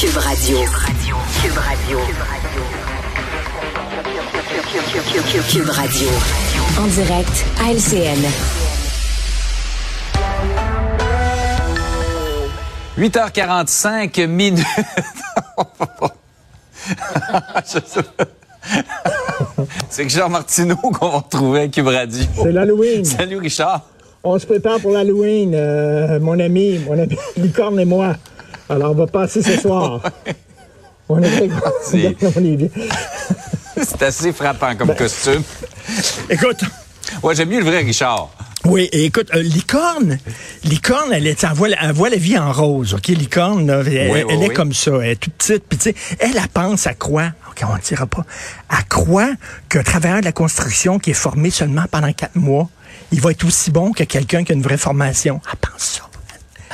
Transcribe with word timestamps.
Cube 0.00 0.16
Radio. 0.16 0.58
Cube 1.42 1.58
Radio. 1.58 1.98
Cube 5.50 5.70
Radio. 5.70 6.08
En 6.78 6.86
direct 6.86 7.44
à 7.60 7.72
LCN. 7.72 8.22
8h45 12.96 14.26
minutes. 14.28 14.64
C'est 19.90 20.02
Richard 20.04 20.30
Martineau 20.30 20.76
qu'on 20.76 21.08
va 21.08 21.16
retrouver 21.16 21.62
à 21.62 21.68
Cube 21.68 21.88
Radio. 21.88 22.22
C'est 22.40 22.52
l'Halloween. 22.52 23.04
Salut 23.04 23.38
Richard. 23.38 23.82
On 24.22 24.38
se 24.38 24.46
prépare 24.46 24.78
pour 24.78 24.92
l'Halloween, 24.92 25.56
euh, 25.56 26.20
mon 26.20 26.38
ami, 26.38 26.78
mon 26.86 26.96
ami 26.96 27.16
Licorne 27.36 27.80
et 27.80 27.84
moi. 27.84 28.14
Alors, 28.68 28.92
on 28.92 28.94
va 28.94 29.06
passer 29.06 29.42
ce 29.42 29.58
soir. 29.60 30.00
On 31.10 31.22
est 31.22 31.48
on 32.36 32.44
est 32.44 32.56
bien. 32.56 32.68
C'est 33.76 34.02
assez 34.02 34.30
frappant 34.30 34.76
comme 34.76 34.94
costume. 34.94 35.42
Écoute, 36.28 36.60
Ouais, 37.22 37.34
j'aime 37.34 37.48
mieux 37.48 37.60
le 37.60 37.64
vrai 37.64 37.78
Richard. 37.78 38.28
oui, 38.66 38.90
et 38.92 39.06
écoute, 39.06 39.30
euh, 39.34 39.40
Licorne, 39.40 40.18
Licorne, 40.64 41.10
elle, 41.14 41.26
est, 41.26 41.42
elle, 41.42 41.54
voit, 41.54 41.68
la- 41.70 41.82
elle 41.82 41.92
voit 41.92 42.10
la 42.10 42.18
vie 42.18 42.36
en 42.36 42.52
rose, 42.52 42.92
OK? 42.92 43.06
Licorne, 43.08 43.66
là, 43.66 43.80
elle, 43.86 44.10
Oui, 44.10 44.18
elle 44.18 44.26
oui, 44.36 44.44
est 44.44 44.48
oui. 44.48 44.54
comme 44.54 44.74
ça, 44.74 44.90
elle 45.02 45.12
est 45.12 45.16
toute 45.16 45.32
petite, 45.32 45.64
puis 45.66 45.78
tu 45.78 45.84
sais, 45.84 45.94
elle, 46.18 46.36
elle 46.36 46.48
pense 46.52 46.86
à 46.86 46.92
quoi? 46.92 47.28
OK, 47.50 47.64
on 47.66 47.74
ne 47.74 47.80
dira 47.80 48.04
pas. 48.06 48.26
À 48.68 48.82
quoi 48.82 49.30
qu'un 49.70 49.82
travailleur 49.82 50.20
de 50.20 50.26
la 50.26 50.32
construction 50.32 50.98
qui 50.98 51.12
est 51.12 51.14
formé 51.14 51.48
seulement 51.48 51.84
pendant 51.90 52.12
quatre 52.12 52.36
mois, 52.36 52.68
il 53.12 53.22
va 53.22 53.30
être 53.30 53.46
aussi 53.46 53.70
bon 53.70 53.92
que 53.92 54.04
quelqu'un 54.04 54.44
qui 54.44 54.52
a 54.52 54.54
une 54.54 54.62
vraie 54.62 54.76
formation? 54.76 55.40
Elle 55.50 55.58
pense 55.70 55.82
ça. 55.82 56.07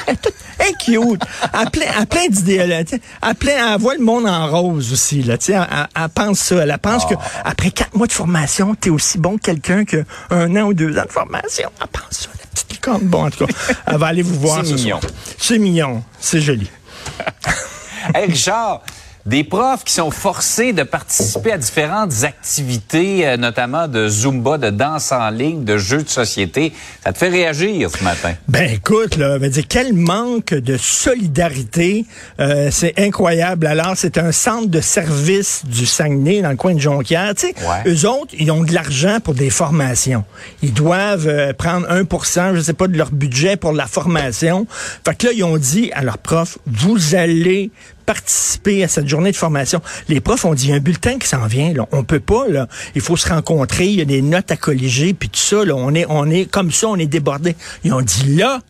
Elle 0.07 0.15
est 0.15 0.17
toute- 0.17 0.35
elle 0.59 0.75
cute. 0.85 1.23
Elle 1.53 1.61
a 1.67 1.71
plein, 1.71 1.87
elle 1.99 2.07
plein 2.07 2.29
d'idées. 2.29 2.67
là. 2.67 2.81
Elle, 2.81 3.35
plein- 3.35 3.75
elle 3.75 3.81
voit 3.81 3.95
le 3.95 4.05
monde 4.05 4.27
en 4.27 4.47
rose 4.49 4.93
aussi. 4.93 5.23
Là, 5.23 5.37
elle, 5.49 5.55
elle- 5.55 5.87
elle 5.97 6.09
pense 6.11 6.39
ça. 6.39 6.57
Elle 6.57 6.79
pense 6.79 7.05
que 7.07 7.15
après 7.45 7.71
quatre 7.71 7.95
mois 7.97 8.07
de 8.07 8.13
formation, 8.13 8.75
tu 8.81 8.89
es 8.89 8.93
aussi 8.93 9.19
bon 9.19 9.37
que 9.37 9.43
quelqu'un 9.43 9.85
que 9.85 10.05
un 10.31 10.55
an 10.57 10.65
ou 10.69 10.75
deux 10.75 10.97
ans 10.99 11.05
de 11.07 11.13
formation. 11.13 11.71
Elle 11.81 11.87
pense 11.89 12.19
ça, 12.21 12.29
la 12.39 12.47
petite 12.47 12.73
licorne. 12.73 13.03
Bon, 13.05 13.27
en 13.27 13.31
tout 13.31 13.47
cas, 13.47 13.53
elle 13.87 13.97
va 13.97 14.07
aller 14.07 14.23
vous 14.23 14.39
voir 14.39 14.61
C'est 14.65 14.71
ce 14.71 14.75
mignon. 14.75 15.01
C'est 15.39 15.59
mignon. 15.59 16.05
C'est 16.21 16.41
joli. 16.41 16.71
Hey 18.15 18.27
Richard, 18.27 18.83
des 19.27 19.43
profs 19.43 19.85
qui 19.85 19.93
sont 19.95 20.11
forcés 20.11 20.73
de 20.75 20.83
participer 20.83 21.53
à 21.53 21.59
différentes 21.59 22.25
activités, 22.25 23.27
euh, 23.27 23.37
notamment 23.39 23.89
de 23.89 24.07
Zumba, 24.09 24.59
de 24.59 24.71
danse 24.71 25.13
en 25.13 25.31
ligne, 25.31 25.65
de 25.65 25.79
jeux 25.79 26.03
de 26.03 26.09
société. 26.09 26.73
Ça 27.03 27.13
te 27.13 27.19
fait 27.19 27.31
réagir 27.31 27.89
ce 27.91 28.05
matin? 28.05 28.35
Ben 28.49 28.71
écoute, 28.71 29.17
là, 29.17 29.39
veut 29.39 29.49
dire 29.49 29.65
quel 29.69 29.95
manque 29.95 30.53
de 30.53 30.77
solidarité, 30.77 32.05
euh, 32.41 32.69
c'est 32.71 32.99
incroyable. 32.99 33.67
Alors 33.67 33.95
c'est 33.97 34.19
un 34.19 34.31
centre 34.33 34.69
de 34.69 34.81
service 34.81 35.63
du 35.65 35.87
Saguenay 35.87 36.43
dans 36.43 36.51
le 36.51 36.57
coin 36.57 36.75
de 36.75 36.81
Jonquière. 36.81 37.35
Tu 37.35 37.47
sais, 37.49 37.55
Ouais. 37.65 37.91
eux 37.91 38.07
autres, 38.09 38.35
ils 38.39 38.51
ont 38.51 38.63
de 38.63 38.73
l'argent 38.75 39.19
pour 39.25 39.35
des 39.35 39.51
formations. 39.51 40.25
Ils 40.63 40.75
doivent 40.75 41.29
euh, 41.29 41.53
prendre 41.55 41.87
1%, 41.91 42.55
je 42.57 42.61
sais 42.61 42.73
pas, 42.75 42.89
de 42.89 42.97
leur 42.99 43.11
budget 43.11 43.57
pour 43.57 43.73
la 43.73 43.87
formation. 43.87 44.67
Fait 45.05 45.15
que 45.17 45.27
là, 45.29 45.33
ils 45.35 45.45
ont 45.45 45.57
dit 45.57 45.91
à 45.95 46.03
leurs 46.03 46.19
profs, 46.19 46.59
vous 46.67 47.15
allez 47.15 47.71
participer 48.05 48.85
à 48.85 48.89
cette 48.89 49.09
journée 49.09 49.31
de 49.31 49.37
formation. 49.37 49.81
Les 50.09 50.21
profs 50.21 50.45
ont 50.45 50.55
dit, 50.55 50.67
il 50.67 50.71
y 50.71 50.73
a 50.73 50.77
un 50.77 50.81
bulletin 50.81 51.19
qui 51.19 51.29
s'en 51.29 51.47
vient, 51.47 51.73
là. 51.73 51.87
On 51.93 52.05
peut 52.05 52.21
pas, 52.21 52.49
là. 52.49 52.69
Il 52.95 53.01
faut 53.01 53.17
se 53.17 53.29
rencontrer, 53.29 53.87
il 53.87 53.95
y 53.95 54.01
a 54.01 54.05
des 54.05 54.23
notes 54.23 54.51
à 54.51 54.57
colliger, 54.57 55.15
puis 55.15 55.29
tout 55.29 55.41
ça, 55.41 55.65
là. 55.65 55.75
On 55.77 55.95
est, 55.95 56.07
on 56.09 56.31
est, 56.31 56.51
comme 56.51 56.71
ça, 56.71 56.89
on 56.89 56.97
est 56.97 57.07
débordé. 57.07 57.57
Ils 57.85 57.93
ont 57.93 58.03
dit, 58.03 58.37
là, 58.37 58.61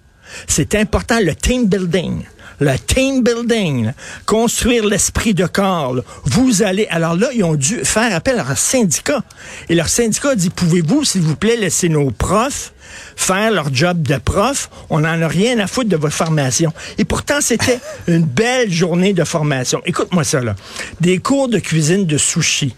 c'est 0.46 0.74
important, 0.74 1.18
le 1.20 1.34
team 1.34 1.66
building. 1.66 2.22
Le 2.60 2.76
team 2.78 3.22
building, 3.22 3.86
là. 3.86 3.92
construire 4.26 4.84
l'esprit 4.86 5.34
de 5.34 5.46
corps. 5.46 5.94
là. 5.94 6.02
Vous 6.24 6.62
allez. 6.62 6.86
Alors 6.90 7.16
là, 7.16 7.28
ils 7.34 7.42
ont 7.44 7.54
dû 7.56 7.84
faire 7.84 8.14
appel 8.14 8.38
à 8.38 8.44
leur 8.44 8.56
syndicat. 8.58 9.22
Et 9.68 9.74
leur 9.74 9.88
syndicat 9.88 10.30
a 10.30 10.34
dit 10.36 10.50
Pouvez-vous, 10.50 11.04
s'il 11.04 11.22
vous 11.22 11.36
plaît, 11.36 11.56
laisser 11.56 11.88
nos 11.88 12.10
profs 12.10 12.72
faire 13.16 13.50
leur 13.50 13.74
job 13.74 14.02
de 14.02 14.16
prof? 14.18 14.70
On 14.90 15.00
n'en 15.00 15.20
a 15.22 15.26
rien 15.28 15.58
à 15.58 15.66
foutre 15.66 15.88
de 15.88 15.96
votre 15.96 16.14
formation. 16.14 16.72
Et 16.98 17.04
pourtant, 17.04 17.40
c'était 17.40 17.80
une 18.06 18.22
belle 18.24 18.70
journée 18.72 19.12
de 19.14 19.24
formation. 19.24 19.80
Écoute-moi 19.84 20.22
ça, 20.24 20.40
là. 20.40 20.54
Des 21.00 21.18
cours 21.18 21.48
de 21.48 21.58
cuisine 21.58 22.06
de 22.06 22.18
sushi, 22.18 22.74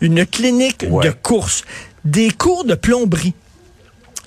une 0.00 0.26
clinique 0.26 0.84
Ouais. 0.90 1.06
de 1.06 1.10
course, 1.10 1.62
des 2.04 2.30
cours 2.30 2.64
de 2.64 2.74
plomberie 2.74 3.34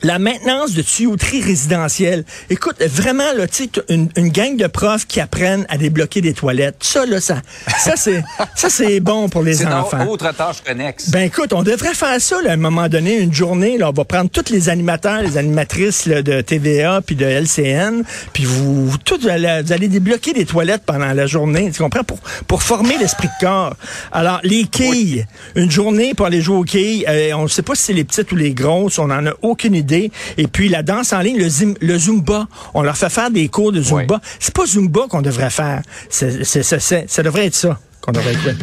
la 0.04 0.20
maintenance 0.20 0.74
de 0.74 0.82
tuyauterie 0.82 1.42
résidentielle. 1.42 2.24
Écoute, 2.50 2.78
vraiment, 2.84 3.32
là, 3.36 3.48
tu 3.48 3.70
une, 3.90 4.10
une 4.16 4.30
gang 4.30 4.56
de 4.56 4.68
profs 4.68 5.06
qui 5.08 5.20
apprennent 5.20 5.66
à 5.70 5.78
débloquer 5.78 6.22
des 6.22 6.34
toilettes. 6.34 6.78
Ça, 6.82 7.06
là, 7.06 7.20
ça, 7.22 7.42
ça, 7.78 7.94
c'est, 7.96 8.24
ça, 8.56 8.70
c'est 8.70 9.00
bon 9.00 9.30
pour 9.30 9.44
les 9.44 9.56
C'est 9.56 9.66
enfants. 9.68 10.08
autre 10.08 10.34
tâche 10.34 10.58
connexe. 10.66 11.10
Ben 11.10 11.22
écoute, 11.22 11.54
on 11.54 11.64
devrait 11.64 11.94
faire 11.94 12.20
ça 12.22 12.42
là, 12.42 12.52
à 12.52 12.54
un 12.54 12.58
moment 12.58 12.88
donné, 12.88 13.18
une 13.20 13.34
journée. 13.34 13.78
Là, 13.78 13.90
on 13.90 13.94
va 13.94 14.06
prendre 14.06 14.30
tous 14.30 14.52
les 14.52 14.70
animateurs, 14.70 15.22
les 15.22 15.38
animatrices 15.38 16.06
là, 16.06 16.22
de 16.22 16.42
TVA 16.42 17.02
puis 17.06 17.16
de 17.16 17.26
LCN, 17.26 18.04
puis 18.34 18.46
vous, 18.46 18.88
vous 18.90 18.98
tous 18.98 19.20
vous 19.22 19.28
allez, 19.28 19.62
vous 19.66 19.74
allez 19.74 19.88
débloquer 19.88 20.34
des 20.34 20.46
toilettes 20.46 20.84
pendant 20.86 21.12
la 21.14 21.26
journée. 21.28 21.70
Tu 21.72 21.82
comprends 21.82 22.04
pour 22.04 22.20
pour 22.48 22.64
former 22.64 22.98
l'esprit 22.98 23.28
de 23.28 23.46
corps. 23.46 23.76
Alors 24.12 24.40
les 24.44 24.64
quilles, 24.66 25.26
une 25.56 25.70
journée 25.70 26.14
pour 26.14 26.26
aller 26.28 26.42
jouer 26.42 26.56
aux 26.58 26.64
quilles. 26.64 27.06
euh, 27.08 27.34
on 27.34 27.44
ne 27.44 27.48
sait 27.48 27.62
pas 27.64 27.76
si 27.76 27.84
c'est 27.84 27.94
les 27.94 28.04
petites 28.06 28.32
ou 28.32 28.36
les 28.36 28.54
grosses. 28.54 28.98
On 29.00 29.10
en 29.10 29.26
a 29.28 29.32
aucune 29.42 29.76
idée. 29.76 29.89
Et 30.38 30.48
puis 30.48 30.70
la 30.70 30.84
danse 30.84 31.14
en 31.14 31.20
ligne, 31.20 31.38
le, 31.38 31.48
zim- 31.50 31.76
le 31.82 31.98
zumba, 31.98 32.48
on 32.74 32.82
leur 32.82 32.98
fait 32.98 33.10
faire 33.10 33.32
des 33.32 33.48
cours 33.48 33.72
de 33.72 33.82
zumba. 33.82 34.16
Ouais. 34.16 34.22
C'est 34.40 34.54
pas 34.54 34.66
zumba 34.66 35.02
qu'on 35.10 35.22
devrait 35.22 35.50
faire. 35.50 35.82
C'est, 36.10 36.44
c'est, 36.44 36.64
c'est- 36.64 36.80
c'est- 36.80 37.06
ça 37.10 37.24
devrait 37.24 37.46
être 37.48 37.56
ça 37.56 37.80
qu'on 38.02 38.12
devrait 38.12 38.34
faire. 38.36 38.56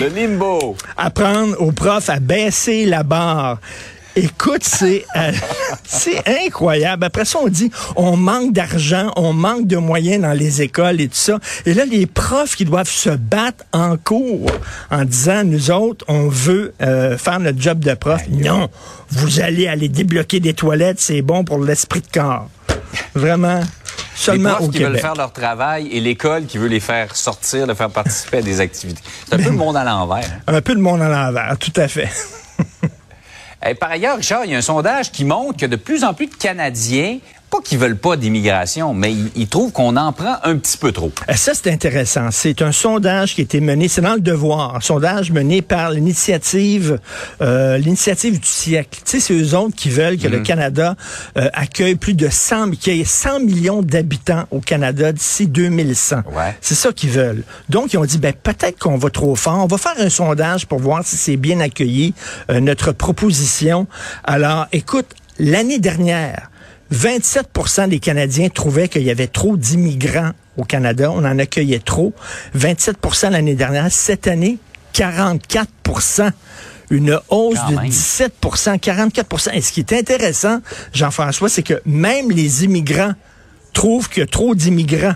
Le 0.00 0.08
limbo. 0.08 0.76
apprendre 0.96 1.60
aux 1.60 1.72
profs 1.72 2.08
à 2.08 2.18
baisser 2.18 2.84
la 2.86 3.02
barre. 3.02 3.60
Écoute, 4.14 4.62
c'est 4.64 5.04
euh, 5.16 5.32
incroyable. 6.46 7.04
Après 7.04 7.24
ça, 7.24 7.38
on 7.42 7.48
dit 7.48 7.70
on 7.96 8.16
manque 8.16 8.52
d'argent, 8.52 9.10
on 9.16 9.32
manque 9.32 9.66
de 9.66 9.76
moyens 9.78 10.22
dans 10.22 10.32
les 10.32 10.60
écoles 10.62 11.00
et 11.00 11.08
tout 11.08 11.14
ça. 11.16 11.38
Et 11.64 11.72
là, 11.74 11.84
les 11.84 12.06
profs 12.06 12.54
qui 12.56 12.64
doivent 12.64 12.88
se 12.90 13.10
battre 13.10 13.64
en 13.72 13.96
cours 13.96 14.50
en 14.90 15.04
disant 15.04 15.44
nous 15.44 15.70
autres, 15.70 16.04
on 16.08 16.28
veut 16.28 16.74
euh, 16.82 17.16
faire 17.16 17.40
notre 17.40 17.60
job 17.60 17.78
de 17.80 17.94
prof. 17.94 18.20
Non, 18.30 18.68
vous 19.10 19.40
allez 19.40 19.66
aller 19.66 19.88
débloquer 19.88 20.40
des 20.40 20.54
toilettes, 20.54 21.00
c'est 21.00 21.22
bon 21.22 21.44
pour 21.44 21.58
l'esprit 21.58 22.00
de 22.00 22.06
corps. 22.20 22.48
Vraiment, 23.14 23.60
Les 23.60 23.64
seulement 24.14 24.54
profs 24.56 24.68
au 24.68 24.70
qui 24.70 24.82
veulent 24.82 24.98
faire 24.98 25.14
leur 25.14 25.32
travail 25.32 25.88
et 25.90 26.00
l'école 26.00 26.44
qui 26.44 26.58
veut 26.58 26.68
les 26.68 26.80
faire 26.80 27.16
sortir, 27.16 27.66
les 27.66 27.74
faire 27.74 27.88
participer 27.90 28.38
à 28.38 28.42
des 28.42 28.60
activités. 28.60 29.00
C'est 29.26 29.34
un 29.36 29.38
peu 29.38 29.44
le 29.44 29.56
monde 29.56 29.76
à 29.76 29.84
l'envers. 29.84 30.18
hein. 30.46 30.54
Un 30.54 30.60
peu 30.60 30.74
de 30.74 30.80
monde 30.80 31.00
à 31.00 31.08
l'envers, 31.08 31.56
tout 31.58 31.72
à 31.76 31.88
fait. 31.88 32.10
Eh, 33.64 33.74
par 33.74 33.90
ailleurs, 33.90 34.16
Richard, 34.16 34.44
il 34.44 34.50
y 34.50 34.54
a 34.54 34.58
un 34.58 34.62
sondage 34.62 35.12
qui 35.12 35.24
montre 35.24 35.58
que 35.58 35.66
de 35.66 35.76
plus 35.76 36.04
en 36.04 36.14
plus 36.14 36.26
de 36.26 36.34
Canadiens, 36.34 37.18
pas 37.52 37.60
qu'ils 37.62 37.78
veulent 37.78 37.98
pas 37.98 38.16
d'immigration, 38.16 38.94
mais 38.94 39.12
ils, 39.12 39.30
ils 39.36 39.48
trouvent 39.48 39.72
qu'on 39.72 39.96
en 39.96 40.12
prend 40.12 40.36
un 40.42 40.56
petit 40.56 40.78
peu 40.78 40.90
trop. 40.90 41.12
Euh, 41.28 41.34
Ça, 41.34 41.52
c'est 41.54 41.70
intéressant. 41.70 42.30
C'est 42.30 42.62
un 42.62 42.72
sondage 42.72 43.34
qui 43.34 43.42
a 43.42 43.44
été 43.44 43.60
mené, 43.60 43.88
c'est 43.88 44.00
dans 44.00 44.14
le 44.14 44.20
devoir, 44.20 44.76
un 44.76 44.80
sondage 44.80 45.30
mené 45.30 45.60
par 45.62 45.90
l'initiative 45.90 46.98
euh, 47.40 47.78
l'initiative 47.78 48.40
du 48.40 48.46
siècle. 48.46 49.00
Tu 49.04 49.10
sais, 49.10 49.20
c'est 49.20 49.34
eux 49.34 49.56
autres 49.56 49.74
qui 49.76 49.90
veulent 49.90 50.16
que 50.16 50.28
le 50.28 50.40
Canada 50.40 50.96
euh, 51.36 51.48
accueille 51.52 51.96
plus 51.96 52.14
de 52.14 52.28
100, 52.28 52.70
qu'il 52.72 52.96
y 52.96 53.00
ait 53.00 53.04
100 53.04 53.40
millions 53.40 53.82
d'habitants 53.82 54.44
au 54.50 54.60
Canada 54.60 55.12
d'ici 55.12 55.46
2100. 55.46 56.22
Ouais. 56.32 56.56
C'est 56.60 56.74
ça 56.74 56.92
qu'ils 56.92 57.10
veulent. 57.10 57.44
Donc, 57.68 57.92
ils 57.92 57.98
ont 57.98 58.04
dit, 58.04 58.18
ben, 58.18 58.32
peut-être 58.32 58.78
qu'on 58.78 58.96
va 58.96 59.10
trop 59.10 59.34
fort. 59.36 59.58
On 59.62 59.66
va 59.66 59.78
faire 59.78 59.94
un 59.98 60.08
sondage 60.08 60.66
pour 60.66 60.78
voir 60.78 61.04
si 61.04 61.16
c'est 61.16 61.36
bien 61.36 61.60
accueilli, 61.60 62.14
euh, 62.50 62.60
notre 62.60 62.92
proposition. 62.92 63.86
Alors, 64.24 64.66
écoute, 64.72 65.06
l'année 65.38 65.78
dernière, 65.78 66.50
27% 66.92 67.88
des 67.88 67.98
Canadiens 67.98 68.48
trouvaient 68.48 68.88
qu'il 68.88 69.02
y 69.02 69.10
avait 69.10 69.26
trop 69.26 69.56
d'immigrants 69.56 70.32
au 70.56 70.64
Canada. 70.64 71.10
On 71.10 71.24
en 71.24 71.38
accueillait 71.38 71.78
trop. 71.78 72.12
27% 72.56 73.30
l'année 73.30 73.54
dernière. 73.54 73.90
Cette 73.90 74.26
année, 74.26 74.58
44% 74.94 76.30
une 76.90 77.18
hausse 77.30 77.58
Quand 77.58 77.70
de 77.70 77.76
même. 77.76 77.88
17 77.88 78.34
44% 78.42 79.54
Et 79.54 79.62
ce 79.62 79.72
qui 79.72 79.80
est 79.80 79.92
intéressant, 79.94 80.60
Jean-François, 80.92 81.48
c'est 81.48 81.62
que 81.62 81.80
même 81.86 82.30
les 82.30 82.64
immigrants 82.64 83.14
trouvent 83.72 84.08
qu'il 84.10 84.20
y 84.20 84.24
a 84.24 84.26
trop 84.26 84.54
d'immigrants. 84.54 85.14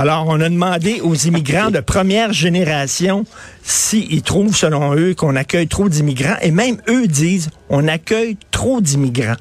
Alors, 0.00 0.26
on 0.28 0.40
a 0.40 0.48
demandé 0.48 1.00
aux 1.00 1.16
immigrants 1.16 1.72
de 1.72 1.80
première 1.80 2.32
génération 2.32 3.24
s'ils 3.64 4.22
trouvent, 4.22 4.54
selon 4.54 4.94
eux, 4.94 5.12
qu'on 5.16 5.34
accueille 5.34 5.66
trop 5.66 5.88
d'immigrants. 5.88 6.36
Et 6.40 6.52
même 6.52 6.76
eux 6.88 7.08
disent, 7.08 7.50
on 7.68 7.88
accueille 7.88 8.36
trop 8.52 8.80
d'immigrants. 8.80 9.34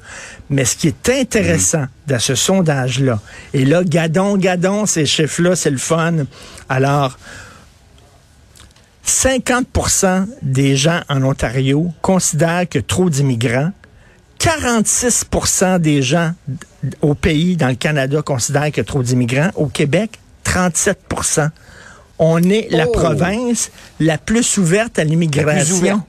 Mais 0.49 0.65
ce 0.65 0.75
qui 0.75 0.87
est 0.87 1.09
intéressant 1.09 1.85
dans 2.07 2.17
ce 2.17 2.33
sondage-là, 2.33 3.19
et 3.53 3.65
là, 3.65 3.83
gadon, 3.83 4.35
gadon, 4.35 4.87
ces 4.87 5.05
chiffres-là, 5.05 5.55
c'est 5.55 5.69
le 5.69 5.77
fun. 5.77 6.25
Alors, 6.69 7.19
50% 9.05 10.25
des 10.41 10.75
gens 10.75 11.01
en 11.07 11.21
Ontario 11.21 11.93
considèrent 12.01 12.67
que 12.67 12.79
trop 12.79 13.11
d'immigrants 13.11 13.73
46% 14.39 15.79
des 15.79 16.01
gens 16.01 16.31
au 17.01 17.13
pays, 17.13 17.57
dans 17.57 17.69
le 17.69 17.75
Canada, 17.75 18.23
considèrent 18.23 18.71
a 18.75 18.83
trop 18.83 19.03
d'immigrants. 19.03 19.49
Au 19.55 19.65
Québec, 19.65 20.19
37% 20.47 21.49
On 22.19 22.41
est 22.41 22.67
la 22.71 22.87
Oh! 22.87 22.91
province 22.91 23.69
la 23.99 24.17
plus 24.17 24.57
ouverte 24.57 24.97
à 24.97 25.03
l'immigration. 25.03 26.01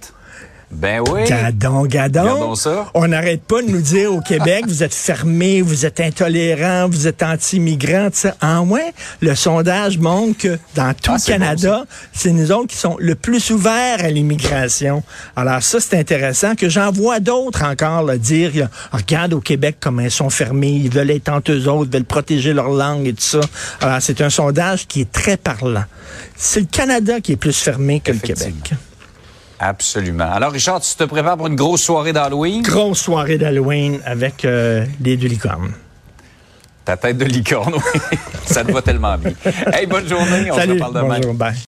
Ben 0.71 1.03
oui. 1.11 1.25
Gadon, 1.25 1.85
gadon. 1.85 2.55
Ça. 2.55 2.91
On 2.95 3.09
n'arrête 3.09 3.43
pas 3.43 3.63
de 3.63 3.69
nous 3.69 3.81
dire 3.81 4.13
au 4.13 4.21
Québec, 4.21 4.65
vous 4.67 4.83
êtes 4.83 4.95
fermés, 4.95 5.63
vous 5.63 5.87
êtes 5.87 6.01
intolérants, 6.01 6.89
vous 6.89 7.07
êtes 7.07 7.25
ça. 8.13 8.37
En 8.43 8.67
moins, 8.67 8.81
le 9.21 9.35
sondage 9.35 9.99
montre 9.99 10.39
que 10.39 10.59
dans 10.75 10.93
tout 10.95 11.13
Ah, 11.13 11.17
le 11.19 11.27
Canada, 11.27 11.85
c'est 12.13 12.33
nous 12.33 12.53
autres 12.53 12.69
qui 12.69 12.77
sont 12.77 12.97
le 12.99 13.15
plus 13.15 13.51
ouverts 13.51 14.05
à 14.05 14.09
l'immigration. 14.09 15.03
Alors 15.37 15.63
ça, 15.63 15.81
c'est 15.81 15.99
intéressant 15.99 16.55
que 16.55 16.69
j'en 16.69 16.93
vois 16.93 17.21
d'autres 17.21 17.65
encore 17.65 18.03
là, 18.03 18.19
dire, 18.19 18.53
euh, 18.57 18.67
regarde 18.93 19.33
au 19.33 19.41
Québec 19.41 19.77
comment 19.81 20.03
ils 20.03 20.11
sont 20.11 20.31
fermés, 20.31 20.73
ils 20.73 20.91
veulent 20.91 21.11
être 21.11 21.29
entre 21.29 21.53
eux 21.53 21.69
autres, 21.69 21.91
ils 21.91 21.95
veulent 21.95 22.05
protéger 22.05 22.53
leur 22.53 22.69
langue 22.69 23.07
et 23.07 23.15
tout 23.15 23.23
ça. 23.23 23.41
Alors 23.81 23.99
c'est 24.01 24.21
un 24.21 24.31
sondage 24.31 24.87
qui 24.87 25.03
est 25.03 25.13
très 25.13 25.37
parlant. 25.37 25.85
C'est 26.37 26.61
le 26.61 26.67
Canada 26.67 27.21
qui 27.21 27.33
est 27.33 27.37
plus 27.37 27.57
fermé 27.57 28.01
que 28.01 28.13
le. 28.13 28.19
Québec. 28.19 28.75
Absolument. 29.61 30.31
Alors, 30.33 30.53
Richard, 30.53 30.81
tu 30.81 30.95
te 30.95 31.05
prépares 31.05 31.37
pour 31.37 31.47
une 31.49 31.57
grosse 31.57 31.83
soirée 31.83 32.13
d'Halloween? 32.13 32.63
Grosse 32.63 33.01
soirée 33.01 33.39
d'Halloween 33.39 34.01
avec 34.05 34.45
euh, 34.45 34.85
les 35.01 35.17
deux 35.17 35.29
licornes. 35.29 35.73
Ta 36.85 36.97
tête 36.97 37.19
de 37.19 37.25
licorne, 37.25 37.75
oui. 37.95 38.19
Ça 38.47 38.65
te 38.65 38.73
va 38.73 38.81
tellement 38.83 39.17
bien. 39.19 39.33
Hey, 39.73 39.87
bonne 39.87 40.09
journée. 40.09 40.51
On 40.51 40.55
se 40.55 40.61
Salut, 40.61 40.73
reparle 40.75 40.95
demain. 40.95 41.17
bonjour, 41.17 41.35
bye. 41.35 41.55